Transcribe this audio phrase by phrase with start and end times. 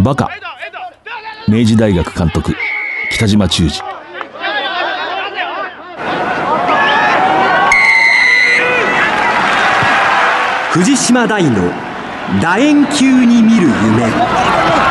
[0.00, 0.30] バカ。
[1.46, 2.54] 明治大学監督
[3.10, 3.82] 北島忠二。
[10.72, 11.70] 藤島大の
[12.40, 14.89] 楕円球に見る夢。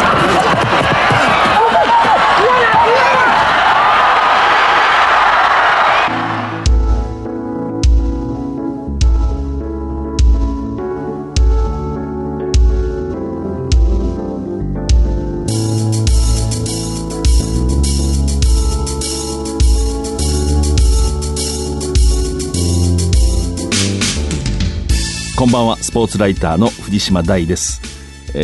[25.39, 25.77] こんばんは。
[25.77, 27.81] スポーツライターの藤島大です。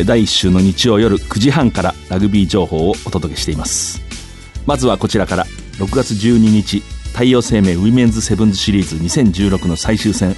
[0.06, 4.00] 第1週の日曜夜9時半からラグビー情報をお届けしています。
[4.64, 5.44] まずはこちらから。
[5.74, 6.80] 6月12日
[7.12, 10.34] 太陽生命ウィメンズセブンズシリーズ2016の最終戦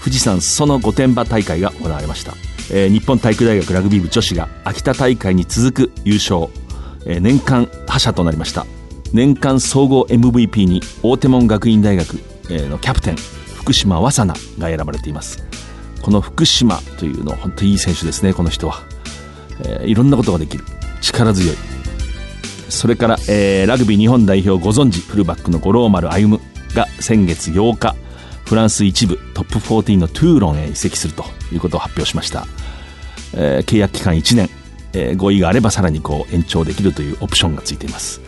[0.00, 2.34] 富士山裾野御殿場大会が行われました、
[2.72, 6.48] え日本体育大学ラグビー部女子が秋田大会に続く優勝、
[7.06, 8.66] え年間覇者となりました。
[9.12, 12.14] 年間総合 MVP に追手門学院大学
[12.48, 13.16] のキャプテン
[13.54, 15.51] 福島和紗奈が選ばれています。
[16.02, 18.82] この福島というの本当にいい選手ですねこの人は、
[19.64, 20.64] えーいろんなことができる。
[21.00, 21.56] 力強い。
[22.68, 26.40] それから、えーラグビー日本代表ご存知フルバックの五郎丸歩
[26.74, 27.94] が先月8日
[28.46, 32.46] フランス一部トップ14のトゥーロンへ移籍するということを発表しました、
[33.34, 34.50] えー契約期間1年、
[34.94, 38.20] えー合意があればさらにこう延長できるというオプションがついています。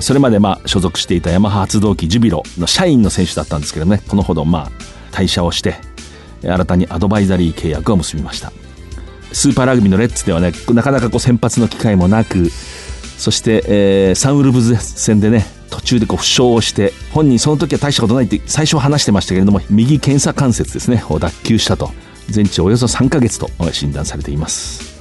[0.00, 4.70] それまでまあ所属していたヤマハ発動機ジュビロの社員の選手だったんですけどねこのほどまあ
[5.10, 5.76] 退社をして
[6.42, 8.52] 新たにアドバイザリー契約を結びました。
[9.32, 12.48] スーパーラグビーのレッツではねなかなかこう先発の機会もなく
[13.18, 21.90] そして、えーサンウルブズ戦でね途中でこう負傷をして本人その時は大したことないって最初話してましたけれども右検査関節ですねを脱臼したと
[22.28, 24.96] 全治およそ3ヶ月と診断されています。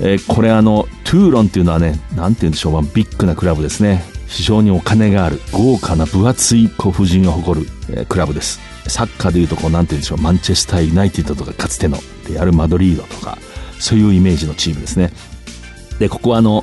[0.00, 4.04] えーこれあのトゥーロンっていうのはねなんて言うんでしょう、ビッグなクラブですね。
[4.26, 8.60] 非常にお金がある豪華な分厚いこう夫人を誇る、えークラブです。
[8.88, 11.98] サッカーでいうとこうなんて言うんでしょうマンチェスターユナイテッドとかかつての
[12.28, 13.38] レアル・マドリードとか
[13.78, 15.12] そういうイメージのチームですね。
[15.98, 16.62] でここはあの、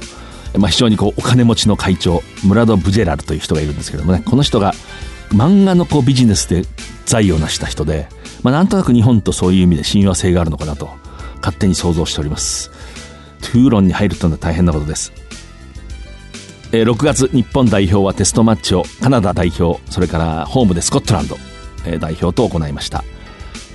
[0.57, 4.73] まあ、非常にこうお金持ちの会長ムラド・ブジェラルという人がいるんですけどもねこの人が
[5.29, 6.63] 漫画のこうビジネスで
[7.05, 8.07] 財を成した人で、
[8.43, 10.89] まあ、なんとなく日本とそういう意味で親和性があるのかなと
[11.37, 12.71] 勝手に想像しております。
[13.41, 15.11] トゥーロンに入るというのは大変なことです。
[16.75, 21.37] え6月日本代表はテストマッチをカナダ代表それからホームでスコットランド、
[21.85, 23.03] え代表と行いました、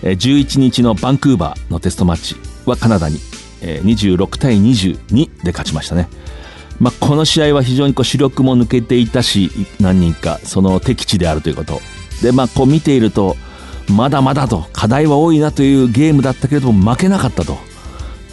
[0.02, 2.36] 11日のバンクーバーのテストマッチ
[2.68, 3.18] はカナダに、
[3.60, 6.08] 26対22で勝ちましたね。
[6.80, 9.50] まあ、この試合は非常にこう主力も抜けていたし
[9.80, 11.80] 何人かその敵地であるということ。
[12.22, 13.36] で、まあ、こう見ていると
[13.88, 17.67] まだまだと課題は多いなというゲームだったけれども負けなかったと。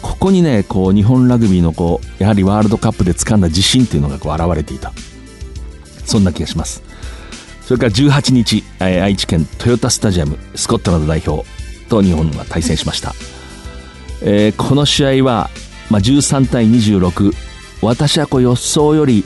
[0.02, 4.92] ここにねこう日本ラグビーのこうやはりワールドカップで掴んだ自信というのがこう現れていた。
[6.04, 6.82] そんな気がします。
[7.66, 11.44] それから18日、愛知県トヨタスタジアムスコットランド代表
[11.88, 13.12] と日本が対戦しました、
[14.22, 15.50] えーこの試合は、
[15.90, 17.32] まあ、13対26
[17.82, 19.24] 私はこう予想より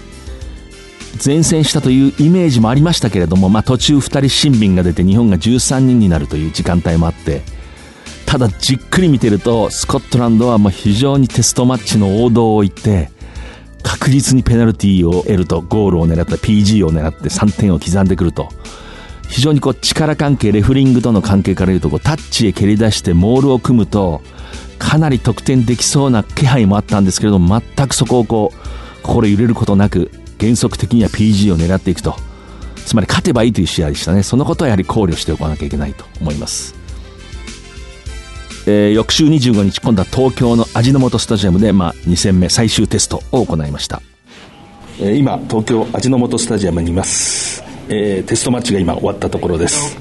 [1.25, 7.43] 前線したというイメージもありましたけれども、まあ、途中2人新兵が出て日本が13人になるという時間帯もあって
[8.31, 13.11] ただじっくり見てるとスコットランドはもう非常にテストマッチの王道を行って
[13.83, 18.49] 確実にペナルティーを得るとゴールを狙った PG を狙って3点を刻んでくると。
[19.29, 24.23] 非常にこう力関係レフリングとの関係からいうとこうタッチへ蹴り出してモールを組むと
[24.79, 32.15] かなり得点できそうな気配もあったんですけれども全くそこをこう心揺れることなく原則的には PG を狙っていくと。
[32.87, 34.23] つまり勝てばいいという試合でしたね。
[34.23, 36.80] そのことはやはり考慮しておかなきゃいけないと思います。
[38.73, 44.01] えー翌週25日今度は東京の味の素スタジアムで、まあ、2戦目最終テストを行いました、
[45.01, 49.99] えー今東京味の素スタジアムにいます、えーテストマッチが今終わったところです、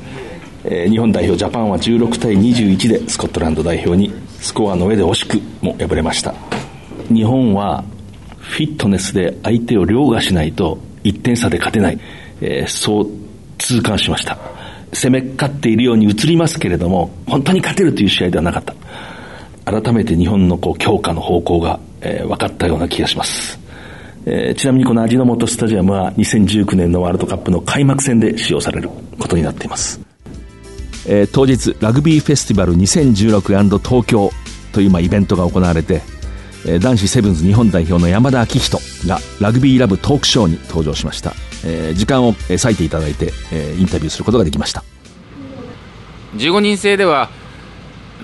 [0.64, 6.36] えー日本代表ジャパンは16対21でスコットランド代表にスコアの上で惜しくも敗れました。
[7.12, 7.84] 日本は
[8.38, 12.00] フィットネスで相手を凌駕しないと1点差で勝てない、
[12.42, 13.08] えーそう
[13.58, 14.59] 痛感しました。
[14.94, 18.74] 攻め勝っているように映りますけれども本当に勝てるという試合ではなかった。
[19.66, 23.60] 改めて日本のこう強化の方向が、えー分かったような気がします、
[24.26, 28.90] えーちなみにこの味の素スタジアムは2019年のワールドカップの開幕戦で使用される
[29.20, 30.00] ことになっています。
[31.08, 34.32] えー当日ラグビーフェスティバル 2016& 東京
[34.72, 36.02] というまあイベントが行われて、
[36.66, 41.34] えー男子セブンズ日本代表の山田昭仁がラグビーラブトークショーに登場しました、
[41.66, 44.84] えー時間を割いていただいて、えーインタビューすることができました。
[46.36, 47.30] 15人制では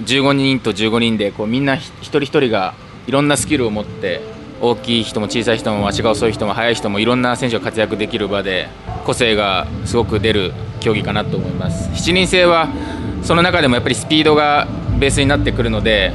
[0.06, 2.74] 15人と15人でこうみんな一人一人が
[3.08, 4.22] いろんなスキルを持って
[4.62, 8.68] 大きい人も小さい人も足が遅い人も速い人もいろんな選手が活躍できる場で
[9.06, 11.90] 個性がすごく出る競技かなと思います。
[11.90, 12.70] 7人制は
[13.24, 14.68] その中でもやっぱりスピードが
[15.00, 16.14] ベースになってくるので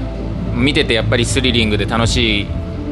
[0.54, 2.46] 見ててやっぱりスリリングで楽しい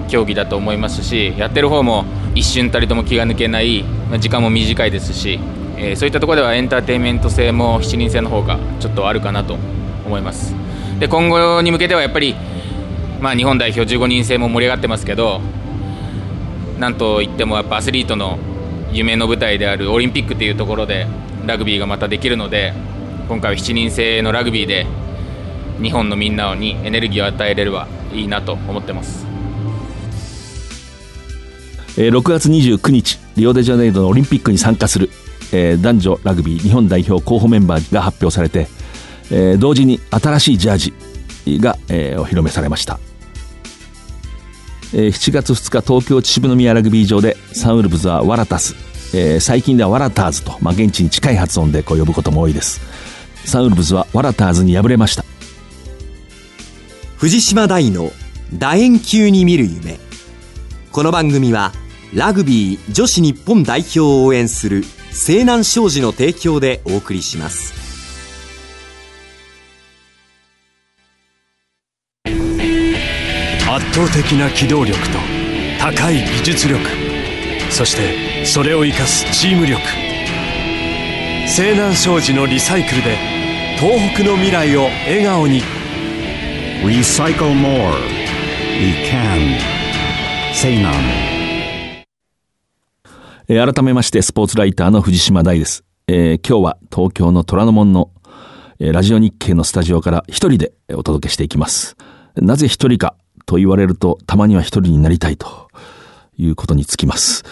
[0.08, 2.04] 競技だと思いますしやってる方も
[2.38, 5.40] 一瞬たりとも気が抜けないま時間も短いですし、
[5.76, 9.54] えー、そういったところではエンターテインメント性も7人制の方がちょっとあるかなと
[10.06, 10.54] 思います
[10.98, 12.34] で今後に向けてはやっぱり
[13.20, 15.40] まあ、日本代表15人制も盛り上がってますけど
[16.78, 18.38] なんといってもやっぱアスリートの
[18.92, 21.06] 夢の舞台であるオリンピックというところで
[21.44, 22.72] ラグビーがまたできるので
[23.28, 24.86] 今回は7人制のラグビーで
[25.82, 29.37] 日本のみんなにエネルギーを与えれればいいなと思ってます。
[32.06, 35.10] 6月29日リオデジャネイロのオリンピックに参加する、
[35.52, 38.68] えー、男女ラグビー日本代表候補メンバーが発表されて、
[39.32, 40.76] えー、同時に新しいジャー
[41.48, 43.00] ジが、えー、お披露目されました。
[44.94, 48.74] えー、7月2日東京秩父宮ラグビー場でサンウルブズはワラタス、
[49.14, 52.80] えー、最近ではワラターズと、まあ、現地に近い発音でこう呼ぶことも多いです。
[53.44, 55.24] サンウルブズはワラターズに敗れました。
[57.16, 58.12] 藤島大の
[58.56, 59.98] 楕円球に見る夢。
[60.92, 61.72] この番組は
[62.14, 64.82] ラグビー女子日本代表を応援する
[65.12, 67.74] 西南商事の提供でお送りします。
[72.24, 75.18] 圧倒的な機動力と
[75.78, 76.80] 高い技術力
[77.70, 79.80] そしてそれを生かすチーム力。
[81.46, 83.16] 西南商事のリサイクルで
[83.78, 85.62] 東北の未来を笑顔に
[86.82, 87.92] 「Recycle More」
[88.80, 89.58] 「We Can」
[90.54, 91.37] 西南
[93.48, 98.10] 改めましてスポーツライターの藤島大です、えー、今日は東京の虎ノ門の、
[98.78, 101.96] えー、ラジオ日経のスタジオから一人でお届けしていきます
[102.36, 103.16] なぜ一人か
[103.48, 105.68] と言われると、たまには一人になりたいと
[106.36, 107.44] いうことにつきます。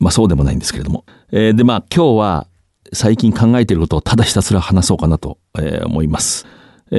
[0.00, 1.04] まあそうでもないんですけれども。
[1.30, 2.46] えー、でまあ今日は
[2.92, 6.44] 最近考えていることをただひたすら話そうかなと、えー、思います。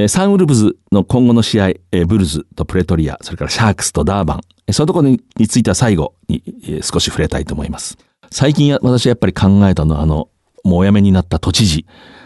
[0.08, 1.74] サンウルブズの今後の試合、
[2.08, 6.42] ブルズとプレトリア、それからシャークスとダーバン、そういうところについては最後に、
[6.82, 7.98] 少し触れたいと思います。
[8.38, 10.28] 最近私はやっぱり考えたのはあの、
[10.66, 11.86] もうお辞めになった都知事、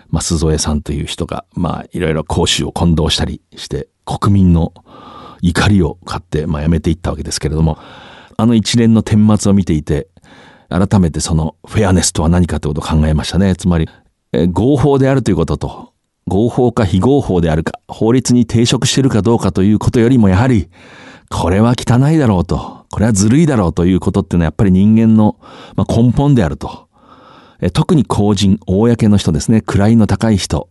[0.10, 4.74] ま、鈴添さんという人が、まあ、いろいろ講習を混同したりして、国民の
[5.44, 7.78] 怒りを買って、まあ、やめていったわけですけれども、
[8.38, 10.08] あの一連の顛末を見ていて、
[10.70, 13.56] 改めてそのフェアネスとは何かということを考えましたね。
[13.56, 13.88] つまり、
[14.32, 15.94] え合法であるということと、
[16.26, 20.70] 合法か非合法であるか、法律に抵触しているかどうかということよりもやはり、
[21.30, 25.38] これは汚いだろうと、これはずるいだろうということっていうのはやっぱり人間の、
[25.76, 26.90] まあ、根本であると。
[27.62, 30.70] え特に公人、公の人ですね、位の高い人、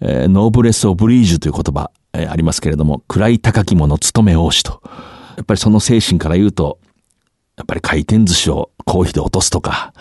[0.00, 4.82] えー、ノーブレス・オブリージュという言葉、えー、ありますけれども、位高き者務め王子と。
[5.36, 6.78] やっぱりその精神から言うと、
[7.56, 9.92] やっぱり回転寿司を公費で落とすとか、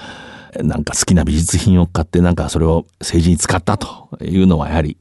[0.62, 4.97] なんか好きな美術品を買ってなんかそれを政治に使ったというのはやはり、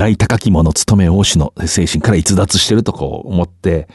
[0.00, 3.88] 位高き者務め王子の精神から逸脱してるとこう思って、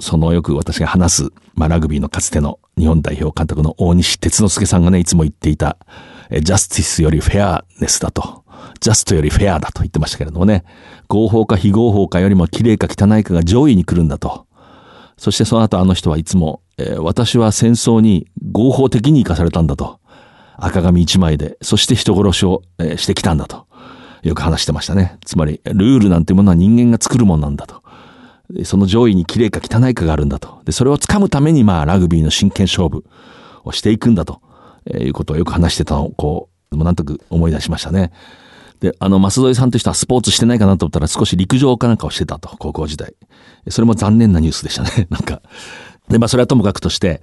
[0.00, 5.78] そのよく私が話す、まあ、ラグビーのかつての日本代表監督の大西哲之助さんがね、いつも言っていた、
[6.30, 8.44] ジャスティスよりフェアネスだと。
[8.80, 10.64] ジャストよりフェアだと言ってましたけれどもね、
[11.08, 14.46] 合法か非合法かよりも綺麗か汚いかが上位に来るんだと。
[15.16, 20.00] そしてその後あの人はいつも、えー、私は戦争に合法的に生かされたんだと。
[20.58, 23.66] 赤紙一枚で、そして人殺しを、えー、してきたんだと。
[24.28, 25.18] よく話してましたね。
[25.24, 27.82] つまり、ルールなんてものは人間が作るもんなんだと。
[28.64, 30.60] その上位に綺麗か汚いかがあるんだと。
[30.64, 33.04] で、それを掴むために、まあ、ラグビーの真剣勝負
[33.64, 34.40] をしていくんだと、
[34.86, 38.12] え、いうことをよく話してたのを、こう、なんとなく思い出しましたね。
[38.80, 43.14] で、あの、舛添さんという人はスポーツしてないかなと思ったら少し陸上かなんかをしてたと、高校時代。
[43.68, 45.42] それも残念なニュースでしたね、 なんか。
[46.08, 47.22] で、まあそれはともかくとして、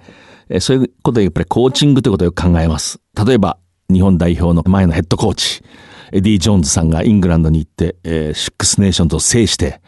[0.50, 3.00] えそういうことでやっぱりコーチングということをよく考えます。
[3.24, 3.56] 例えば、
[3.90, 5.62] 日本代表の前のヘッドコーチ、
[6.14, 9.80] エディ・ジョーンズさんがイングランドに行って、えー、シックスネーションズを制して、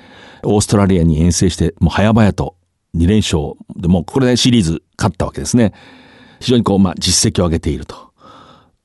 [0.43, 2.57] オーストラリアに遠征して、もう早々と
[2.97, 5.73] 2連勝で、もうこれでシリーズ勝ったわけですね。
[6.41, 8.13] 非常にこう、まあ実績を上げていると。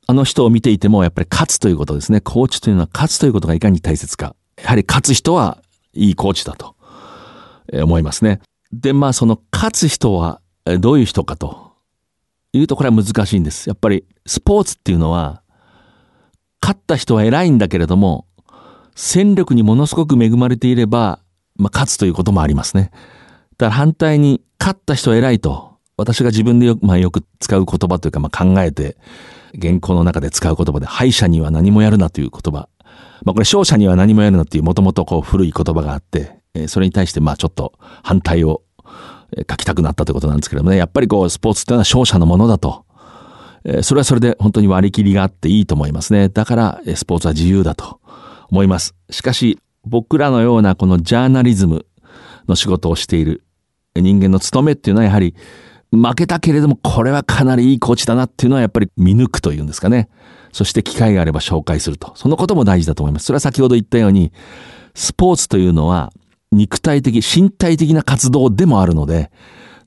[0.06, 2.22] あの人を見ていても、やっぱり勝つということですね。
[2.22, 4.36] コーチというのは勝つということがいかに大切か。
[4.62, 6.76] やはり勝つ人はいいコーチだと、
[7.74, 8.40] え思いますね。
[8.72, 10.42] で、まあその勝つ人は
[10.80, 11.72] どういう人かと
[12.54, 13.68] いうとこれは難しいんです。
[13.68, 15.41] やっぱりスポーツっていうのは、
[16.62, 18.26] 勝った人は偉いんだけれども、
[18.96, 21.20] 戦力にものすごく恵まれていれば、
[21.56, 22.92] まあ勝つということもありますね。
[23.58, 28.98] だから反対に勝った人は偉いと、私が自分でよ,、まあ、よく使う言葉というか、まあ、考えて、
[29.62, 32.70] 原稿の中で使う言葉で、敗者には何もやるなという言葉
[33.24, 38.64] まあこれ勝者には何もやるなっていうもともとこう古い言葉があって、え、それに対してまあちょっと反対を
[39.50, 42.86] 書きたくなったということなんですけどもね、やっぱりこうスポーツっていうのは勝者のものだと。
[43.82, 46.30] それはそれで本当に割り切りがあっていいと思いますね。
[46.30, 48.00] だからスポーツは自由だと
[48.50, 48.96] 思います。
[49.10, 51.86] しかし僕らのようなこのジャーナリズム
[52.48, 53.44] の仕事をしている
[53.96, 55.36] 人間の務めっていうのはやはり
[55.92, 60.10] 負けたけれどもこれはかなりいいコーチだなっていうのはやっぱり見抜くというんですかね。
[60.52, 62.14] そして機会があれば紹介すると。
[62.16, 63.26] そのことも大事だと思います。
[63.26, 64.32] それは先ほど言ったように、
[64.94, 66.12] スポーツというのは
[66.52, 69.32] 肉体的、身体的な活動でもあるので、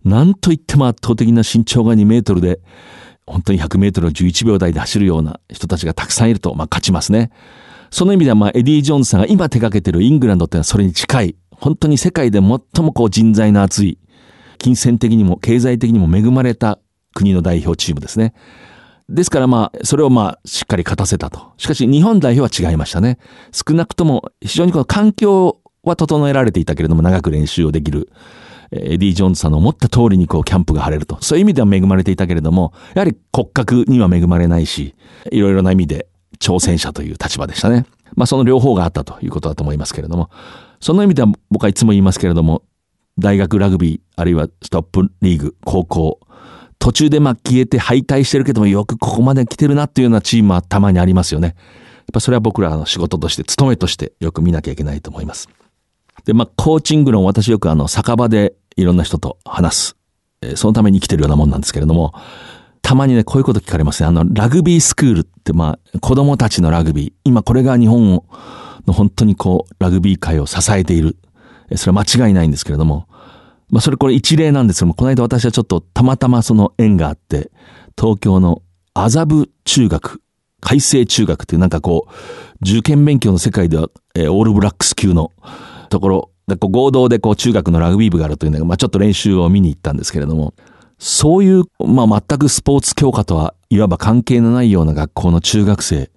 [0.05, 2.61] なんといっても圧倒的な身長が2メートルで、
[3.27, 7.31] 本当に100メートルを11秒台で走るような人たちがたくさんいると、まあ勝ちますね。
[7.91, 13.99] その意味ではまあエディ・ジョーンズさんが今手掛けてるイングランドってのはそれに近い、本当に世界で最もこう人材の厚い、
[14.59, 16.79] 金銭的にも経済的にも恵まれた
[17.15, 18.35] 国の代表チームですね。
[19.09, 21.53] ですからまあ、それをまあ、しっかり勝たせたと。
[21.59, 23.19] しかし日本代表は違いましたね。
[23.53, 28.11] 少なくとも非常にこの環境は整えられていたけれども長く練習をできる。
[28.75, 31.19] エディ・ジョーンズさんの思った通りにこうキャンプが張れると。
[31.21, 34.95] そういう意味では恵まれていたけれども、やはり骨格には恵まれないし、
[35.31, 36.09] いろいろな意味で
[36.41, 37.87] 挑戦者という立場でしたね。
[38.15, 40.31] まあその両方があったということだと思いますけれども、
[40.81, 42.63] その意味では僕はいつも言いますけれども、
[43.19, 46.21] 大学ラグビー、あるいはトップリーグ、高校、
[46.79, 51.49] 途中でまあ消えて敗退してるけどもよくここまで来てるなっていうようなチームはたまにありますよね。
[51.49, 51.57] やっ
[52.13, 55.49] ぱそれは僕らの仕事として、務めとしてよく見なきゃいけないと思います。
[56.25, 59.97] で、まあ、コーチング論、私よくあの、酒場でいろんな人と話す。
[60.43, 62.13] え、そのために生きてるようなもんなんですけれども、
[62.83, 64.09] たまにね、こういうこと聞かれますね。
[64.09, 67.13] あの、ラグビースクールって、まあ、子供たちのラグビー。
[67.25, 68.23] 今これが日本
[68.87, 71.17] の本当にこう、ラグビー界を支えている。
[71.77, 73.09] それは間違いないんですけれども、
[73.71, 77.51] まあ、それこれ一例なんですけども、この間私はちょっとたまたまその縁があって、
[77.99, 78.63] 東京の
[78.93, 80.21] 麻布中学、
[80.61, 82.13] 海星中学っていうなんかこう、
[82.63, 85.33] 受験勉強の世界では、えー、オールブラックス級の
[85.89, 90.55] ところ、でこう合同でこう中学のラグビー部があるというのが、まあちょっと練習を見に行ったんですけれども、
[90.99, 96.11] そういう、まあ全くスポーツ強化とはいわば関係のないような学校の中学生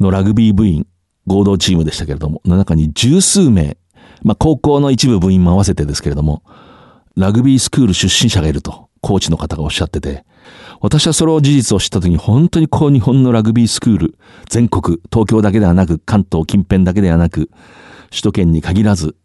[0.00, 0.86] のラグビー部員、
[1.26, 3.76] 合同チームでしたけれども、の中に十数名、
[4.22, 6.42] まあ高校の一部部員も合わせてですけれども、
[7.16, 10.24] ラグビースクール出身者がいると、コーチの方がおっしゃってて、
[10.80, 14.18] 私はそれを事実を知った時に本当にこう日本のラグビースクール、
[14.48, 17.50] 全国、東京だけではなく、関東近辺だけではなく、
[18.14, 19.16] 首都圏に限らず、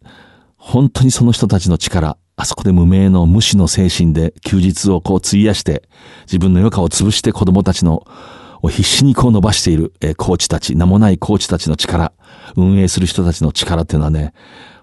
[0.56, 5.84] 本当にその人たちの力、あそこで無名の無私の精神で休日をこう費やして、
[6.22, 8.04] 自分の余暇を潰して子供たちの
[8.62, 12.12] を必死にこう伸ばしている、えコーチたち、名もないコーチたちの力、
[12.56, 14.34] 運営する人たちの力っていうのはね、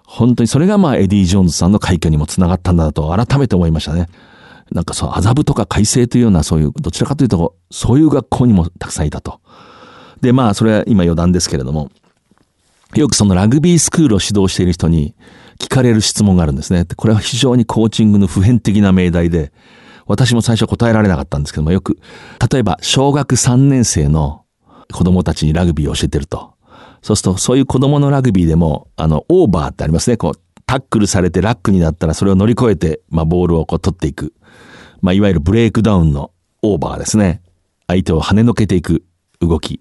[0.06, 4.08] 本当にそれがまあエディ・ジョーンズさんの快挙にもつながったんだと改めて思いましたね。
[4.72, 9.40] なんかそう、麻布とか改正というようなそういう、どちらかというと、そういう学校にもたくさんいたと。
[10.20, 11.90] で、まあ、それは今余談ですけれども、
[12.94, 15.14] よくそのラグビースクールを指導している人に
[15.58, 16.84] 聞かれる質問があるんですね。
[16.96, 19.52] これは非常にコーチングの普遍的な命題で、
[20.06, 21.98] 私も最初答えられなかったんですけども、よく、
[22.50, 24.44] 例えば小学3年生の
[24.92, 26.54] 子供たちにラグビーを教えてると。
[27.02, 30.16] そうすると、そういう子供のラグビーでも、あの、オーバーってありますね。
[30.16, 34.32] こう、タックルされてラックになったらそれを乗り越えて、まあ、ボールをこう取っていく。
[35.00, 36.30] まあ、いわゆるブレイクダウンの
[36.62, 37.42] オーバーですね。
[37.86, 39.04] 相手を跳ねのけていく
[39.40, 39.80] 動き。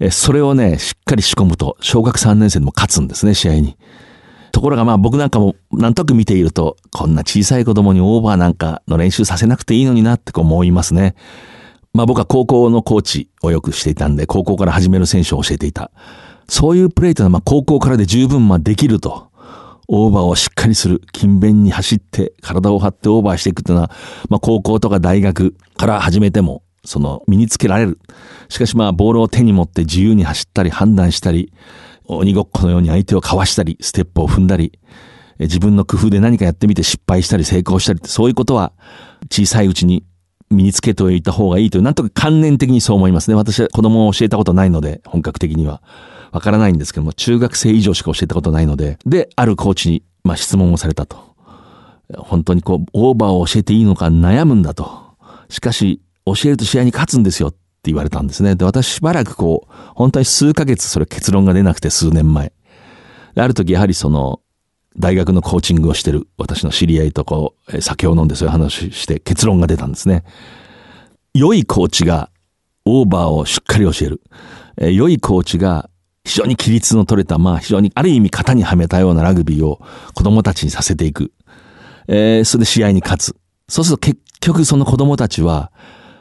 [0.00, 3.76] え、それをね、しっかり仕込むと、小学3年生でも勝つんですね、試合に。
[4.52, 11.16] ところがまあ僕なんかもなんとなく見ていると、こんな小さい子供にオーバーなんかの練習させなくていいのになってこう思いますね。
[11.92, 15.90] まあ僕は高校のコーチをよくしていたんで、高校から始める選手を教えていた。
[16.48, 19.28] そういうプレーというのは、まあ、高校からで十分まあできると。
[19.86, 21.02] オーバーをしっかりする。
[21.12, 23.90] 勤勉に走って、体を張ってオーバーしていくというのは、
[24.30, 27.98] まあ、高校とか大学から始めても、その、身につけられる。
[28.48, 31.52] しかしまあ、ボールを手に持って自由に走ったり、判断したり、
[32.06, 34.78] 鬼ごっこのように相手をかわしたり、ステップを踏んだり、
[35.38, 38.72] 自分の工夫で何かやってみて失敗したり成功したりそういうことは
[39.32, 40.04] 小さいうちに
[40.50, 43.34] 身につけておいた方がいいという、なんとか観念的にそう思いますね。
[43.34, 45.82] 私は子供を教えたことないので、本格的には。
[46.30, 51.16] わからないんですけども、中学生以上しか教えたことないので、で、あるコーチに、まあ、質問をされたと。
[52.16, 55.16] 本当にこう、オーバーを教えていいのか悩むんだと。
[55.48, 58.56] しかし、教えると試合に勝つんですよって言われたんですね。
[58.56, 62.52] で、私しばらくこう、本当に数ヶ月それ結論が出なくて数年前。
[63.36, 64.40] ある時やはりその、
[64.96, 70.24] 大学のコーチングをしてる私の知り合いとこう、酒を飲んでそういう話して結論が出たんですね。
[71.34, 72.30] 良いコーチが
[72.84, 74.22] オーバーをしっかり教える。
[74.76, 75.90] え良いコーチが
[76.24, 79.80] 非常に規律の取れた、まあ非常にある意味型にはめたようなラグビーを
[80.14, 81.32] 子供たちにさせていく。
[82.06, 83.36] えー、それで試合に勝つ。
[83.68, 85.72] そうすると結局その子供たちは、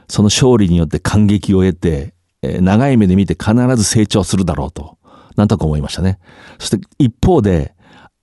[0.07, 4.98] その勝利によって感激を得て、え、長い目で見て必ず成長するだろうと。
[5.36, 6.19] なんとか思いましたね。
[6.60, 7.74] そして一方で、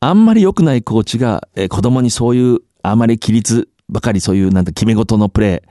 [0.01, 5.71] あんまり良くないコーチが、え、子供にそういう、あまり規律ばかりそういうなんて決め事のプレー、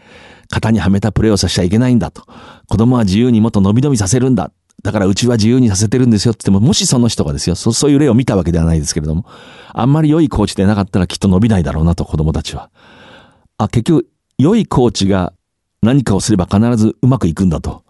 [0.54, 2.24] 型にはめたプレーをさせちゃいけないんだと。
[2.68, 4.51] 子供は自由にもっと伸び伸びさせるんだ。
[4.84, 9.25] だからうちは自由にさせてるんですよって言っても、もしその人がですよ、そそういう例を見たわけではないですけれども、
[9.74, 12.70] あんまり良いコーチでなかったらきっと伸びないだろうなと、子供たちは。
[13.58, 15.34] あ、結局、良いコーチが
[15.81, 17.83] 何かをすれば必ずうまくいくんだと。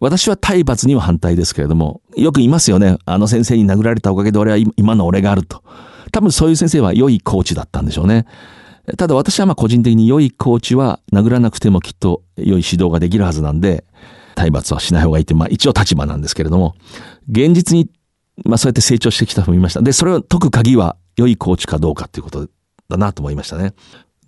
[0.00, 2.98] 私は体罰には反対ですけれども、よく言いますよね。
[3.04, 5.62] あの先生に殴られたおかげで俺は今の俺があると。
[6.12, 8.26] 多分そういう先生は良いコーチだったんでしょうね。
[8.96, 13.84] ただ私はまあ個人的に良いコーチは殴らなくてもきっと良い指導ができるはずなんで、
[14.34, 16.74] 体罰はしない方がいいって、まあ一応立場なんですけれども、
[17.28, 17.90] 現実に、
[18.44, 19.82] まあそうやって成長してきた人もいました。
[19.82, 22.48] で、それを解く鍵は良いコーチかどうかっていうこと
[22.88, 23.74] だなと思いましたね。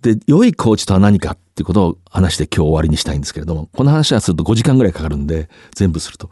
[0.01, 6.29] で、良いコーチとは何かっていうことを話して今日終わりにしたいんですけれども、この話はすると5時間ぐらいかかるんで、全部すると。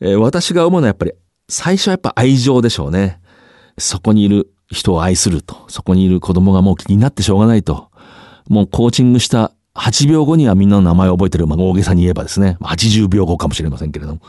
[0.00, 1.12] えー、私が思うのはやっぱり、
[1.48, 3.20] 最初はやっぱ愛情でしょうね。
[3.78, 5.64] そこにいる人を愛すると。
[5.68, 7.90] そこにいる子供がもう気になってしょうがないと。
[8.48, 11.46] もうコーチングした8秒後にはみんなの名前を覚えてる。
[11.46, 12.56] まあ大げさに言えばですね。
[12.60, 14.20] 80秒後かもしれませんけれども。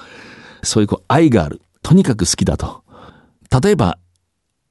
[0.64, 1.62] そういうこう愛がある。
[1.82, 2.84] とにかく好きだと。
[3.64, 3.98] 例えば、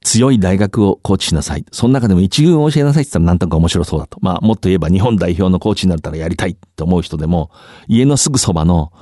[0.07, 1.65] 強い大学をコーチしなさい。
[1.73, 4.19] その中でも一軍を教えなさいって言ったらなんとか面白そうだと。
[4.21, 7.51] まあもっと言えば日本代表のコーチになったらやりたいと思う人でも、
[7.89, 8.93] 家のすぐそばの、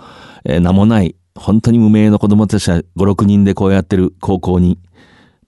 [0.46, 4.78] えー、名もない本当に無名の子供たちが5、6人でこうやってる高校に、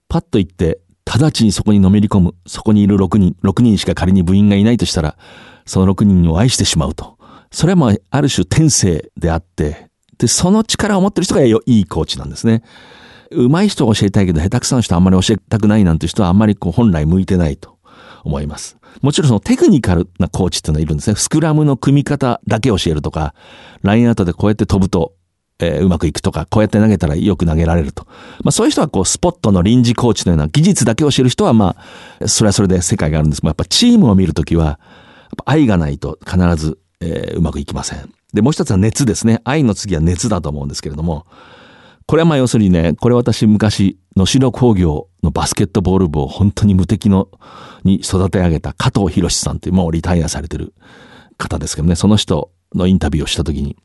[0.07, 5.17] パッと行って直ちにそこにのめり込む、そこにいる6人、6人しか仮に部員がいないとしたら、
[5.65, 7.17] その6人を愛してしまうと。
[7.51, 9.87] それはまあ、ある種天性であって、
[10.17, 12.63] で、その力を持ってる人がいいコーチなんですね。
[13.31, 17.77] 上手い人を教えたいけど、下手くそな人あんまり教えたくないなんて人はあんまりこう本来向いてないと
[18.23, 18.77] 思います。
[19.01, 21.15] もちろんそのテクニカルなコーチっていうのはいるんですね。
[21.15, 23.33] スクラムの組み方だけ教えるとか、
[23.83, 25.13] ラインアウトでこうやって飛ぶと
[25.59, 28.05] えー、うまくいくとか、こうやって投げたらよく投げられると。
[28.43, 31.75] まあそういう人はこう、スポットの臨時コーチのような技術だけを知る人はま
[32.19, 34.79] あ、それはそれで世界があるんですが、やっぱチームを見るときは、
[35.45, 38.09] 愛がないと必ず、えー、うまくいきません。
[38.33, 39.41] で、もう一つは熱ですね。
[39.45, 41.25] 愛の次は熱だと思うんですけれども、
[42.07, 47.27] これはまあ要するにね、これ私昔、能代工業のバスケットボール部を本当に無敵の、
[47.83, 50.73] に育て上げた加藤博さんっていうもうリタイアされてる
[51.37, 53.75] 方ですけどね、その人のインタビューをしたときに、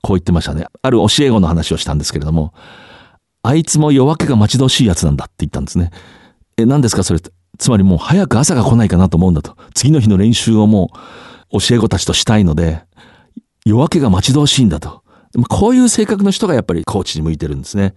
[0.00, 0.66] こう言ってましたね。
[0.80, 2.54] ある教え子の話をしたんですけれども、
[3.42, 5.90] あいつも夜明けが待ち遠しいやつなんだって言ったんですね。
[6.56, 7.20] え、何ですかそれ
[7.58, 9.56] つまりもう早く朝が来ないかなと思うんだと。
[9.74, 10.90] 次の日の練習をも
[11.52, 12.84] う教え子たちとしたいので、
[13.64, 15.01] 夜明けが待ち遠しいんだと。
[15.48, 17.94] こういう性格の人がやっぱりコーチに向いてるんですね。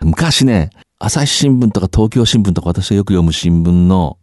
[0.00, 4.18] 昔ね、朝日新聞とか東京新聞とか私がよく読む新聞の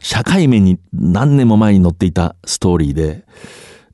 [0.00, 3.24] 社会面に何年も前に載っていたストーリーで、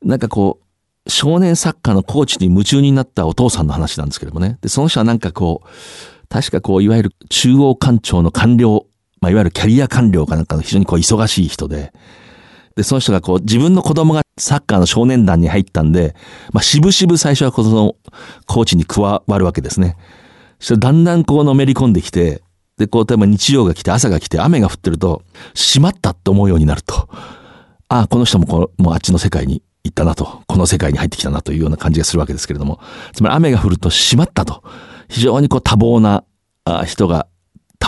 [0.02, 4.58] なんかこう、少年サッカーのコーチに夢中になったお父さんの話なんですけどもね。
[4.60, 5.68] で、その人はなんかこう、
[6.28, 8.86] 確かこう、いわゆる中央官庁の官僚、
[9.20, 11.92] まあ、いわゆるキャリア官僚かなんかの非常にこう、忙しい人で、
[12.78, 16.14] で、その人がこう、自分の子供がサッカーの少年団に入ったんで、
[16.52, 17.96] まあ、しぶしぶ最初はこの、
[18.46, 19.96] コーチに加わるわけですね。
[20.60, 22.40] そしてだんだんこう、のめり込んできて、
[22.76, 27.08] で、こう、例えば日曜が来て、朝が来て、雨が降ってると、しまったって思うようになると。
[27.88, 32.78] ああ、この人もこう、もうあっちの世界に行ったなと、この世界に入ってきたなというような感じがするわけですけれども、
[33.12, 34.62] つまり雨が降るとしまったと、
[35.08, 36.22] 非常にこう多忙な
[36.86, 37.26] 人が、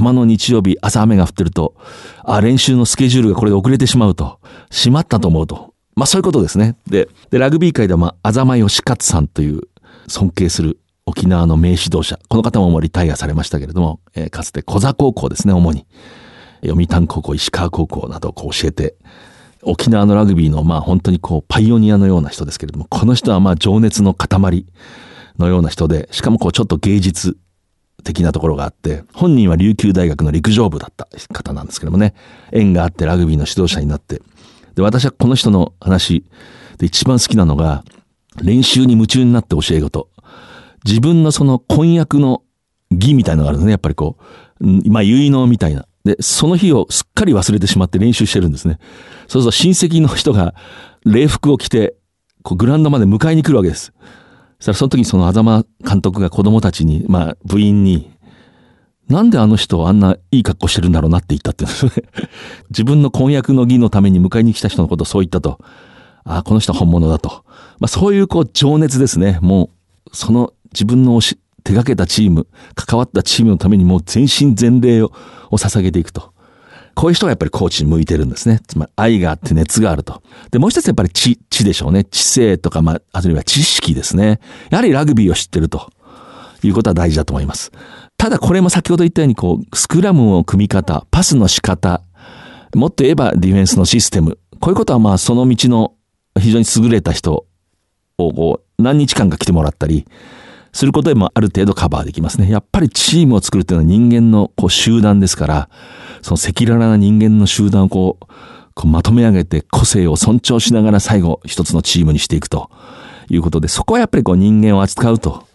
[0.01, 1.77] たまの日曜日朝雨が降ってると、
[2.25, 5.75] あ、練習のスケジュールがこれで遅れてしまうと、しまったと思うと。
[5.95, 6.79] まあそういうことですね。
[6.87, 9.69] で、でラグビー界では、まあ、あざま義勝さんという
[10.09, 12.19] 尊敬する沖縄の名指導者。
[12.31, 15.87] この方ももうリタイアされましたけれども、えー、かつて小座高校ですね、主に。
[16.65, 18.95] 読谷高校、石川高校などをこう教えて、
[19.65, 24.65] 沖縄のラグビーのまあ本当にこうパイオニアのような人ですけれども、この人はまあ情熱の塊
[25.39, 27.37] のような人で、しかもこうちょっと芸術
[28.03, 32.15] 的なところがあって、本人は琉球大学の陸上部だった方なんですけどもね、
[32.53, 34.23] 縁があってラグビーの指導者になって、
[34.75, 36.25] で、私はこの人の話
[36.79, 37.85] で一番好きなのが、
[38.43, 40.09] 練習に夢中になって教え事。
[40.85, 42.43] 自分のその婚約の
[42.91, 43.73] 儀みたいのがあるんですね。
[43.73, 44.17] やっぱりこ
[44.61, 45.87] う、まあ結納みたいな。
[46.05, 48.79] で、その日をすっかり忘れてしまって練習してるんですね。
[49.29, 50.55] そうすると親戚の人が
[51.05, 51.97] 礼服を着て、
[52.43, 53.93] こうグラウンドまで迎えに来るわけです。
[54.61, 58.11] したらその時にその狭間監督が子供たちに、まあ部員に、
[59.09, 62.07] なんであの人あんないい格好してるんだろうなって言ったって言うんですね。
[62.71, 65.59] 自分の婚約の儀のために迎えに来た人のことをそう言ったと。
[66.25, 67.45] ああ、この人は本物だと。
[67.81, 69.39] まあそういうこう情熱ですね。
[69.41, 69.71] も
[70.07, 71.37] う、その自分の手
[71.73, 75.11] 掛けたチーム、関わったチームのためにもう全身全霊を
[75.51, 76.33] 捧げていくと。
[76.95, 78.61] こういう人がやっぱりコーチに向いてるんですね。
[78.67, 80.23] つまり愛があって熱があると。
[80.51, 82.05] で、もう一つやっぱり知、知でしょうね。
[82.05, 84.41] 知性とか、まあ、あるいは知識ですね。
[84.71, 85.91] やはりラグビーを知ってると
[86.63, 87.73] いうことは大事だと思います。
[88.17, 92.03] ただこれも先ほど言ったように、こう、スクラムの組み方、パスの仕方、
[92.75, 94.39] もっと言えばディフェンスのシステム。
[94.61, 95.95] こういうことはまあその道の
[96.39, 97.47] 非常に優れた人
[98.19, 100.07] をこう何日間か来てもらったり
[100.73, 102.51] することでもある程度カバーできますね。
[102.51, 105.69] やっぱりチームを作るっていうのは人間のこう集団ですから、
[106.23, 108.27] その赤裸々な人間の集団をこう、
[108.75, 112.71] こうまとめ上げて個性を尊重しながら最後一つのチームにしていくと
[113.29, 115.47] いうことで、そこはやっぱりこう人間を扱うと、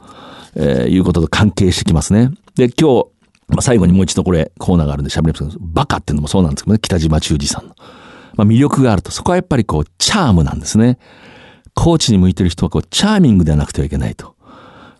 [0.56, 2.32] えー、いうことと関係してきますね。
[2.56, 3.08] で、今日、
[3.48, 7.76] まあ、最後にもう一度これコーナーがあるんで喋りますけど、バカっていうのもそうなんですけどね、北島忠二さんの。
[8.36, 10.98] まあ、魅力があると、そこはやっぱりこう、チャームなんですね。
[11.74, 14.35] コーチに向いてる人はこう、チャーミングではなくてはいけないと。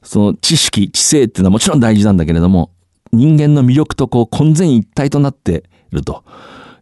[0.06, 2.72] その知識、知性っていうのはもちろん大事なんだけれども、
[3.12, 6.24] 人間の魅力とこう、混然一体となっていると。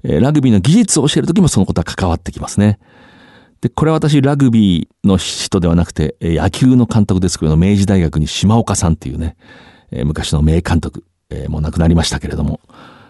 [0.04, 2.80] えー、ラグビーの技術を教えるときもそのことは関わってきますね。
[3.62, 9.38] で、これは私、ラグビーの人ではなくて、野球の監督ですけど、明治大学に島岡さんっていうね、
[9.92, 12.60] えー、昔の名監督、えー、もう亡くなりましたけれども、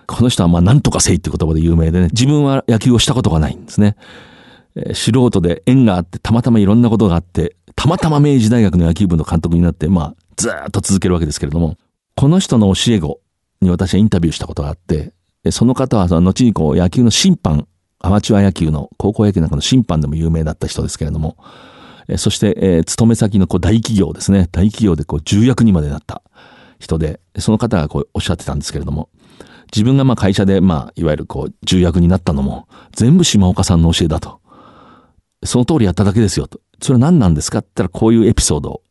[0.06, 3.95] この人はまあ何とかせいって言葉で有名でね、自分は野球をしたことがないんですね。
[4.76, 11.78] え、素人で縁があって、たまたまいろんなことがあって、たまたま明治大学の野球部の監督になって、まあ、ずっと続けるわけですけれども、
[12.16, 13.20] この人の教え子
[13.62, 15.14] に私はインタビューしたことがあって、
[15.52, 17.68] その方はその後にこう野球の審判、
[18.00, 21.38] アマチュア野球の高校野球なんかの審判でも有名だった人ですけれども、
[22.18, 24.50] そして、えー、勤め先のこう大企業ですね。
[24.52, 26.22] 大企業でこう重役にまでなった
[26.80, 29.10] 人で、その方がこうおっしゃってたんですけれども、
[29.74, 34.43] 自分がまあ会社でまあ、いわゆるこう重役になったのも、全部島岡さんの教えだと。
[35.46, 36.60] その通りやっただけですよと。
[36.82, 38.82] それは何なんですかって言ったらこういうエピソードを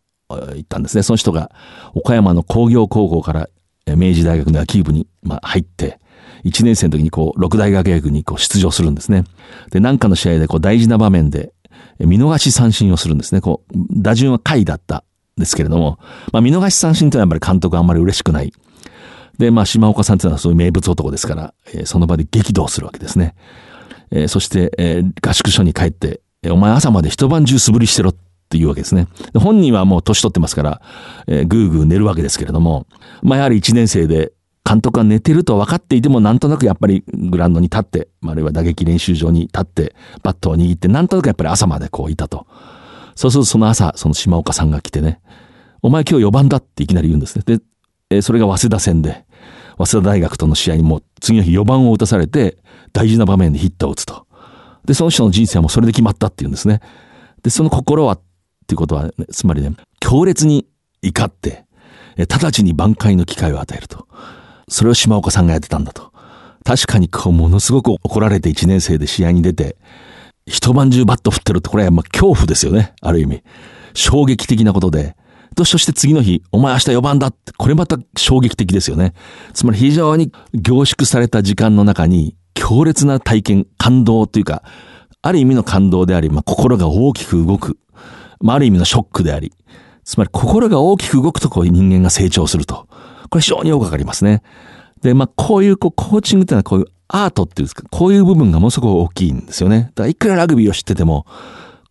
[0.55, 1.03] 言ったんですね。
[1.03, 1.51] その人が
[1.95, 3.49] 岡山の工業高校から
[3.87, 5.99] 明治大学の野球部にま入って、
[6.45, 9.25] 1年生の時にこう、六大学野球にこう出場するんですね。
[9.71, 11.53] で、何かの試合でこう大事な場面で、
[11.99, 13.41] 見逃し三振をするんですね。
[13.41, 15.05] こう、打順は下位だった
[15.39, 15.99] んですけれども、
[16.33, 18.53] まあ見逃し三振というのはやっぱり監督あんまり嬉しくない。
[19.39, 23.35] で、まあ島岡さんというのはそういう名物男ですから、え、その場で激怒するわけですね。
[24.11, 28.15] え、そして、え、合宿所に帰って、お前朝まで一晩中素振りしてろっ
[28.49, 29.07] ていうわけですね。
[29.35, 30.83] 本人はもう年取ってますから、
[31.29, 32.87] えー、ぐーぐー寝るわけですけれども、
[33.23, 34.33] まあやはり一年生で、
[34.65, 42.47] 監督が寝てると分かっていてもなんとなくやっぱりグラウンドに立って、あるいは打撃練習場に立って、バットを握ってなんとなくやっぱり朝までこういたと。
[43.15, 45.21] そうするとその朝、その島岡さんが来てね、
[45.83, 47.45] お前今日4番だっていきなり言うんですね。
[47.47, 47.63] で、
[48.11, 49.25] えそれが早稲田戦で、
[49.79, 52.59] 早稲田大学との試合にも次の日4番を打たされて、
[52.93, 54.27] 大事な場面でヒットを打つと。
[54.85, 56.81] で、その人の人生はもうそれで決まったっていうんですね。
[57.43, 58.21] で、その心は、っ
[58.67, 60.67] ていうことは、ね、つまりね、強烈に
[61.03, 61.65] 怒って、
[62.17, 64.07] 直ちに挽回の機会を与えると。
[64.69, 66.13] それを島岡さんがやってたんだと。
[66.65, 69.77] 確かにこう、ものすごく怒られて1年生で試合に出て、
[70.47, 72.95] 一晩中バット振ってるってこれはまあ恐怖ですよね。
[73.01, 73.43] ある意味。
[73.95, 75.17] 衝撃的なことで。
[75.55, 79.13] と、そして次の日、お前明日4番だって、これまた衝撃的ですよね。
[79.53, 84.63] つまり非常に凝縮された時間の中に、強烈な体験、感動というか、
[85.23, 87.79] ある意味の感動であり、まあ、心が大きく動く。
[88.41, 89.53] まあ、ある意味のショックであり。
[90.05, 92.89] つまり心が大きく動くとこう人間が成長すると。
[93.31, 94.43] これ非常によくわかりますね。
[95.01, 99.93] で、まあ、こういう、こう、コーチングっていうのはこういうアートっていうんですか、こういう部分がものすごく大きいんですよね。
[99.95, 101.27] だからいくらラグビーを知ってても、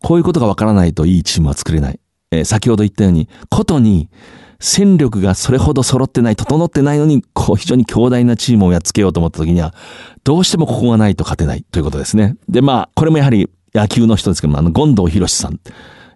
[0.02, 2.00] こういうことがわからないといいチームは作れない。
[2.32, 4.10] えー、先ほど言ったように、ことに、
[4.62, 9.74] 戦力がそれほど揃ってない、整ってないのに、こう非常に強大なチームをやっつけようと思った時には、
[10.24, 12.38] どうしてもここがないと勝てないということですね。
[12.47, 15.60] で、まあ、これもやはり野球の人ですけども、あの、権藤博さん。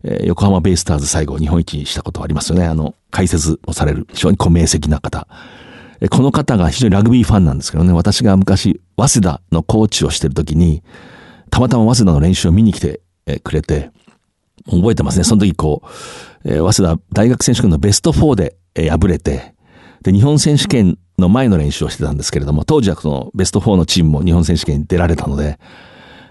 [0.07, 2.65] えー、横浜ベイスターズ最後日本一にしたことありますよね。
[2.65, 5.27] あの、解説をされる非常にこう明晰な方。
[5.99, 10.83] えー、この方が非常にラグビーファンなんですけどね、私が昔、早稲田のコーチをしてる時に、
[11.49, 13.01] たまたま早稲田の練習を見に来て、
[13.43, 13.89] くれて、
[14.69, 15.23] 覚えてますね。
[15.23, 15.87] その時こう、
[16.45, 19.55] えー、早稲田大学選手権のベスト4で、えー、敗れて、
[20.03, 25.59] で、日本選手権の前の練習をしてたんですけれども、当時はそのベスト4のチームも日本選手権に出られたので、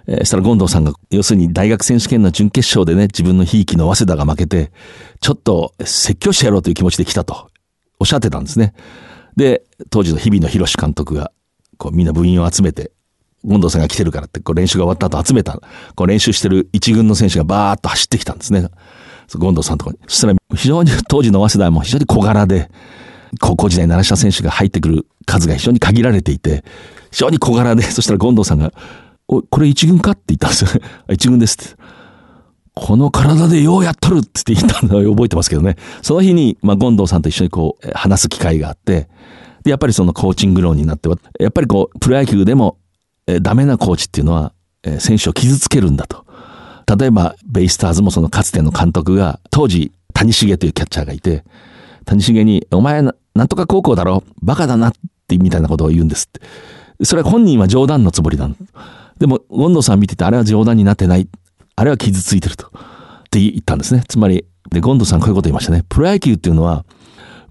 [0.07, 4.71] えー、したら権藤さんが、要するに大学選手権の準決勝でね、自分のひいきの早稲田が負けて、
[5.21, 7.51] ちょっと説教してやろうという気持ちで来たと
[7.99, 8.75] おっしゃってたんですね。
[9.37, 11.33] で、当時の日比野博監督が、
[11.77, 12.93] こうみんな部員を集めて、
[13.47, 15.61] 権藤さんが来てるからって、こう練習が終わった後集めた、
[15.95, 18.69] こう練習してる一軍の選手がバーッと走ってきたんですね。
[19.29, 19.99] 権藤さんとこに。
[20.07, 22.71] そしたら非常に当時の早稲田も非常に小柄で、
[23.41, 26.65] 高校時代に習した選手が入ってくる数が非常に限られていて、
[27.11, 28.73] 非常に小柄で、そしたら権藤さんが、
[29.27, 30.13] お、これ一軍か？
[30.13, 30.81] って言ったんですよね。
[31.11, 31.83] 一軍ですって。
[32.75, 35.77] この体でようやっとるって言ったのを覚えてますけどね。
[36.03, 39.09] その日に、まあ、権藤さんと一緒にこう、話す機会があって、
[39.63, 41.09] で、やっぱりそのコーチング論になって、
[41.39, 42.79] やっぱりこう、プロ野球でも、
[43.27, 46.27] え、ダメなコーチっていうのは、え、選手を傷つけるんだと。
[46.87, 51.45] 例えば、ベイスターズもそのかつての監督が、当時、谷重というキャッチャーがいて、
[52.05, 53.13] 谷重に、お前な
[53.45, 54.93] んとか高校だろバカだなっ
[55.27, 57.05] てみたいなことを言うんですって。
[57.05, 58.55] それは本人は冗談のつもりなの。
[59.19, 61.29] でも、権藤さん見てて、あれは冗談になってない。
[61.77, 62.67] あれは傷ついてると。
[62.67, 62.71] っ
[63.31, 64.05] て言ったんですね。
[64.07, 65.85] つまり、で、権藤さんこういうこと言いましたね。
[65.89, 66.85] プロ野球っていうのは、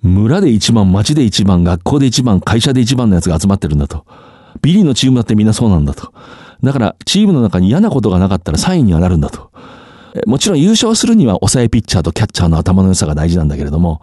[0.02, 4.06] 村で一番、町で一番、学校で一番、会社で一番のやつが集まってるんだと。
[4.62, 6.14] ビリのチームだってみんなそうなんだと。
[6.64, 9.52] だから、チームの中に嫌なことがなかったら3位にはなるんだと。
[10.28, 14.02] もちろん優勝するには抑えピッチャーとキャッチャーの頭の良さが大事なんだけれども、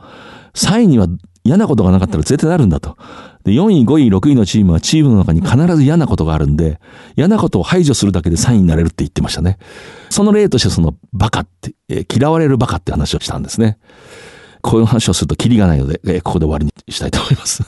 [0.55, 1.07] 3位には
[1.44, 2.96] 嫌なことがなかったら絶対なるんだと。
[3.44, 6.81] で、4位、5位、6位のチームはチームの中に必ず嫌なことがあるんで、
[7.16, 9.59] 嫌なことを排除するだけで3位になれるって言ってましたね。
[10.11, 13.79] その例としてそのバカって、えー、嫌われるバカって話をしたんですね。
[14.62, 17.62] こういう話をするとキリがないので、えー、ここで終わりにしたいと思います。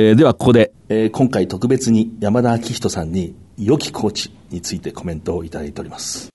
[0.00, 6.30] えー、ではここで、えー、今回特別に山田明人さんに良きコーチについてコメントをいただいております。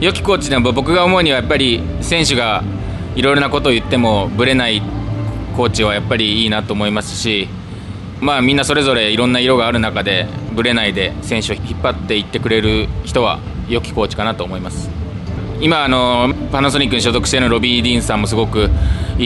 [0.00, 2.62] 良きコーチでも僕が思うにはやっぱり選手が
[3.16, 4.80] いろいろなことを言ってもぶれない
[5.56, 7.48] コーチはやっぱりいいなと思いますし、
[8.20, 14.88] まあ、みんなそれぞれいろんな色がある中でぶれないで選手を引っ張っていってくれる人は良きコーチかなと思います
[15.60, 18.68] 今あのパナソニックに所属しているロビー・ディーンさんもすごくいい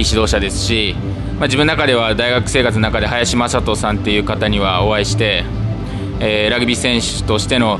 [0.05, 0.95] 指導者ですし、
[1.39, 5.45] まあ、自分の中では大学生活の中で林正人さんっていう方にはお会いして、
[6.19, 7.77] えー、ラグビー選手としての、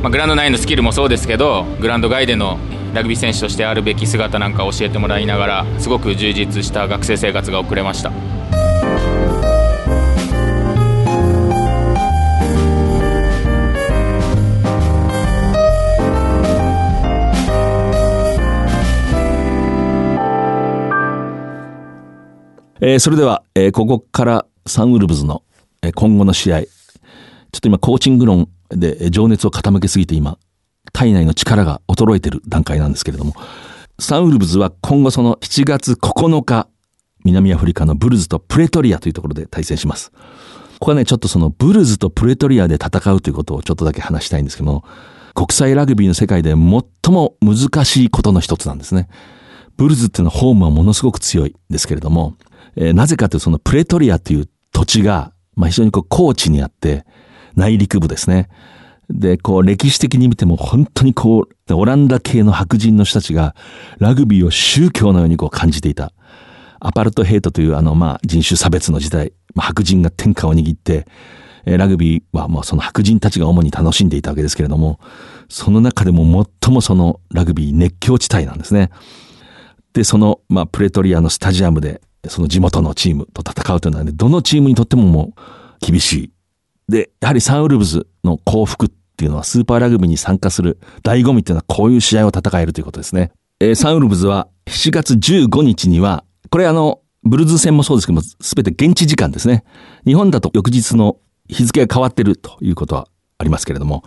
[0.00, 2.58] まあ、グラウンド内のスキルもそうですけどグラウンド外での
[2.94, 8.39] ラグビー選手としてあるべき姿なんか教えてもらいながらすごく充実した学生生活が送れました。
[22.82, 25.42] えー、それでは、えー、ここからサンウルブズの、
[25.82, 26.62] えー、今後の試合。
[26.62, 26.68] ちょ
[27.58, 30.38] っと今コーチング論で情熱を傾けすぎて今、
[30.94, 33.34] 体内の力が衰えてる段階なんですけれども、
[33.98, 36.68] サンウルブズは今後その7月9日、
[37.22, 40.10] 南アフリカのブルズとプレトリアというところで対戦します。
[40.78, 44.84] ここはね、ちょっとそのブルズとプレトリアで戦うということをちょっとだけ話したいんですけども、
[45.34, 46.58] 国際ラグビーの世界で最
[47.12, 49.08] も難しいことの一つなんですね。
[49.80, 52.36] ブルズっていうのはホームはものすごく強いですけれども、
[52.76, 57.06] えー、なぜかというとそのプレトリアという土地が、まあ、非常にこう高地にあって、
[57.56, 58.50] 内陸部ですね。
[59.08, 63.56] で、こう歴史的に見ても本当にこう、オランダ系の白人の人たちが
[63.98, 66.12] ラグビーを宗教のようにこう感じていた。
[66.78, 71.06] アパルトヘイトというあのまあ人種差別の時代、まあ、白人が天下を握って、
[71.64, 75.00] えー、ラグビーはもうその白人たちが主に楽しんでいたわけですけれども、
[75.48, 78.90] その中でも最もそのラグビー熱狂地帯なんですね。
[79.92, 86.32] で、そのまあプレトリアのスタジアムでその地元のチームと戦うというのはね、どのチームにとってももう厳しい。
[86.88, 93.32] で、やはりサンウルブズの幸福っていうのはスーパーラグビーに参加する醍醐味っていうのはこういう試合を戦えるということですね。
[93.60, 99.64] えー、サンウルブズは7月15日には、これあの、ブルーズ戦もそうですけども、すべて現地時間ですね。
[100.06, 104.04] 日本だと翌日の日付が変わってるということはありますけれども、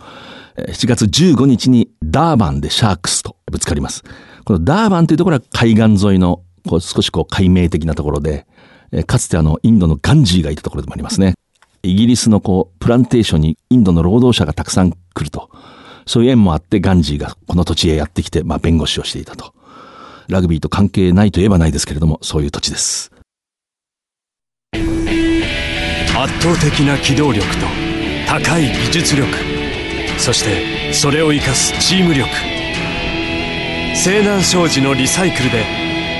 [0.56, 4.02] 7月15日にダーバンでシャークスとぶつかります。
[4.44, 8.46] このダーバンというところは海岸沿いのこう少しこう解明的なところで、
[8.92, 11.34] えかつてあのインドのガンジーがいたところでもありますね。
[11.82, 15.50] イギリスのこうプランテーションにインドの労働者がたくさん来ると。
[16.06, 19.54] そういう縁もあってガンジーがこの土地へやってきて、まあ弁護士をしていたと。
[20.28, 23.10] ラグビーと関係ないといえばないですけれども、そういう土地です。
[26.16, 27.66] 圧倒的な機動力と
[28.26, 29.28] 高い技術力
[30.16, 32.53] そしてそれを生かすチーム力
[33.94, 35.64] 西南商事のリサイクルで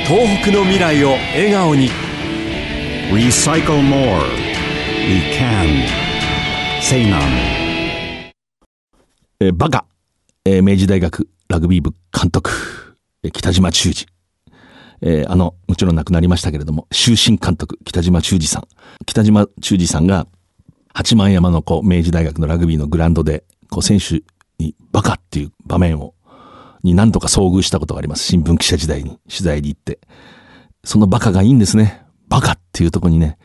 [0.07, 1.89] 東北の未来を笑顔に。
[3.11, 4.23] Recycle more.
[5.07, 5.85] We can.
[6.81, 7.23] 西南
[9.41, 9.87] えバカ、
[10.45, 12.51] えー、明治大学ラグビー部監督、
[13.23, 14.07] えー、北島忠治
[15.03, 18.69] えー、あの、もちろん亡くなりましたけれども、終身監督、北島忠治さん。
[19.05, 20.27] 北島忠治さんが、
[20.95, 24.23] 八幡山のこう、明治大学のラグビーのグラウンドで、こう、選手
[24.63, 26.15] にバカっていう場面を
[26.85, 28.25] に何度か遭遇したことがあります。
[28.25, 29.99] 新聞記者時代に取材に行って。
[30.85, 32.05] そのバカがいいんですね。
[32.29, 33.39] バカっていうとこにね、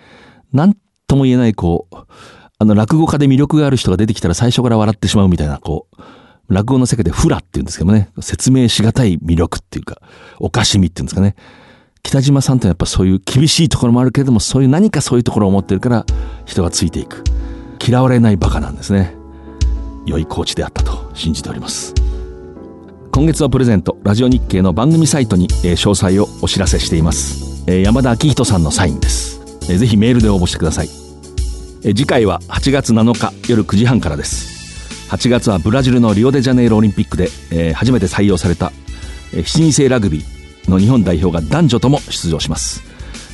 [0.52, 0.76] なん
[1.08, 1.96] とも言えないこう、
[2.60, 6.02] あの落語家で魅力がある人が出てきたら最初から笑ってしまうみたいな、こう、
[6.54, 10.02] 落語の世界でフラって言うんですけどもね、説明しがたい魅力っていうか、
[10.40, 11.36] おかしみっていうんですかね。
[12.04, 16.06] 北島さんってやっぱそういう厳しいところもあるけれども、そういう何かそういうところを持ってるから
[16.46, 17.24] 人がついていく。
[17.86, 19.16] 嫌われないバカなんですね。
[20.06, 21.94] 良いコーチであったと信じております。
[23.12, 29.40] 今月のプレゼントラジオ日経の番組サイトに、えー、詳細をお知らせしています、えー、山田昭人さんのサインです、
[29.72, 30.88] えー、ぜひメールで応募してください、
[31.84, 34.60] えー、次回は8月7日夜9時半からです。
[35.10, 38.72] 8月はブラジルのリオデジャネイロオリンピックで、えー、初めて採用された、
[39.34, 42.84] えー、7人制ラグビーの日本代表が男女とも出場します。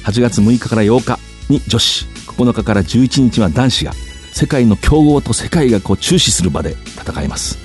[0.06, 1.20] 8月6日から8日
[1.52, 3.92] に女子9日から11日は男子が
[4.32, 7.65] 世界の強豪と世界がこう注視する場で戦います。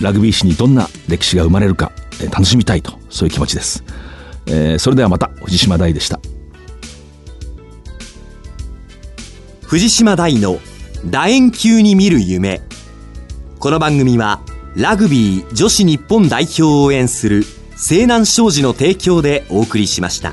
[0.00, 3.84] ラグビー史にどんな歴史が生まれるか、えー楽しみたいとそういう気持ちです、
[4.46, 6.20] えーそれではまた藤島大でした。
[9.62, 10.60] 藤島大の
[11.04, 12.62] 楕円球に見る夢。
[13.58, 14.40] この番組は
[14.74, 17.42] ラグビー女子日本代表を応援する
[17.76, 20.32] 西南商事の提供でお送りしました。